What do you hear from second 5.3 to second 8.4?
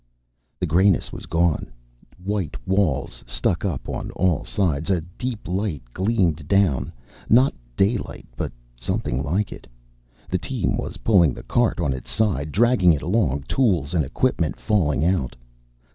light gleamed down, not daylight